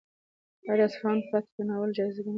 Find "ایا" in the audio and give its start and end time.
0.67-0.73